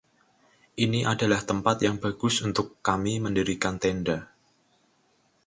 [0.85, 4.17] Ini adalah tempat yang bagus untuk kami mendirikan tenda.